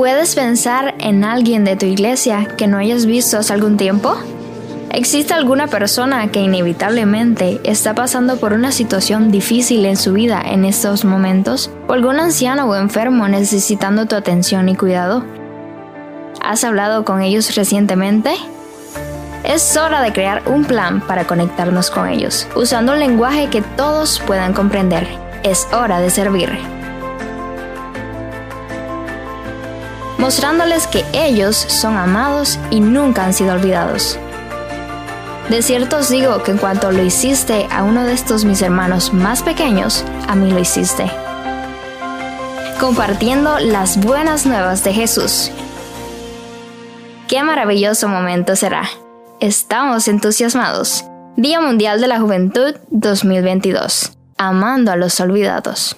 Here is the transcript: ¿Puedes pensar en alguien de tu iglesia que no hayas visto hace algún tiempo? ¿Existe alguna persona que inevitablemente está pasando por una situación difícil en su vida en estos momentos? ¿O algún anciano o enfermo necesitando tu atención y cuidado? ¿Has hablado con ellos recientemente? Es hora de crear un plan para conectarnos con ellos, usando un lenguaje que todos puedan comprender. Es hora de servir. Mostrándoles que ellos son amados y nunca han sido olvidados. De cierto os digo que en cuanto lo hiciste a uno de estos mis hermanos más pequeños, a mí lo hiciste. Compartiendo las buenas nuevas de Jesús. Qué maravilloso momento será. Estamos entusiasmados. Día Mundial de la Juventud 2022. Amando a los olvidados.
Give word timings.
¿Puedes 0.00 0.34
pensar 0.34 0.94
en 0.96 1.24
alguien 1.24 1.62
de 1.66 1.76
tu 1.76 1.84
iglesia 1.84 2.48
que 2.56 2.66
no 2.66 2.78
hayas 2.78 3.04
visto 3.04 3.36
hace 3.36 3.52
algún 3.52 3.76
tiempo? 3.76 4.16
¿Existe 4.90 5.34
alguna 5.34 5.66
persona 5.66 6.26
que 6.32 6.40
inevitablemente 6.40 7.60
está 7.64 7.94
pasando 7.94 8.38
por 8.38 8.54
una 8.54 8.72
situación 8.72 9.30
difícil 9.30 9.84
en 9.84 9.98
su 9.98 10.14
vida 10.14 10.40
en 10.42 10.64
estos 10.64 11.04
momentos? 11.04 11.70
¿O 11.86 11.92
algún 11.92 12.18
anciano 12.18 12.64
o 12.64 12.76
enfermo 12.76 13.28
necesitando 13.28 14.06
tu 14.06 14.16
atención 14.16 14.70
y 14.70 14.74
cuidado? 14.74 15.22
¿Has 16.42 16.64
hablado 16.64 17.04
con 17.04 17.20
ellos 17.20 17.54
recientemente? 17.54 18.32
Es 19.44 19.76
hora 19.76 20.00
de 20.00 20.14
crear 20.14 20.44
un 20.46 20.64
plan 20.64 21.02
para 21.06 21.26
conectarnos 21.26 21.90
con 21.90 22.08
ellos, 22.08 22.48
usando 22.56 22.94
un 22.94 23.00
lenguaje 23.00 23.50
que 23.50 23.60
todos 23.60 24.18
puedan 24.20 24.54
comprender. 24.54 25.06
Es 25.42 25.68
hora 25.74 26.00
de 26.00 26.08
servir. 26.08 26.79
Mostrándoles 30.20 30.86
que 30.86 31.02
ellos 31.14 31.56
son 31.56 31.96
amados 31.96 32.58
y 32.70 32.80
nunca 32.80 33.24
han 33.24 33.32
sido 33.32 33.54
olvidados. 33.54 34.18
De 35.48 35.62
cierto 35.62 35.96
os 35.96 36.10
digo 36.10 36.42
que 36.42 36.50
en 36.50 36.58
cuanto 36.58 36.92
lo 36.92 37.02
hiciste 37.02 37.66
a 37.70 37.84
uno 37.84 38.04
de 38.04 38.12
estos 38.12 38.44
mis 38.44 38.60
hermanos 38.60 39.14
más 39.14 39.42
pequeños, 39.42 40.04
a 40.28 40.36
mí 40.36 40.50
lo 40.50 40.58
hiciste. 40.58 41.10
Compartiendo 42.78 43.58
las 43.60 43.98
buenas 43.98 44.44
nuevas 44.44 44.84
de 44.84 44.92
Jesús. 44.92 45.50
Qué 47.26 47.42
maravilloso 47.42 48.06
momento 48.06 48.56
será. 48.56 48.90
Estamos 49.40 50.06
entusiasmados. 50.06 51.02
Día 51.36 51.62
Mundial 51.62 51.98
de 51.98 52.08
la 52.08 52.20
Juventud 52.20 52.74
2022. 52.90 54.12
Amando 54.36 54.92
a 54.92 54.96
los 54.96 55.18
olvidados. 55.18 55.96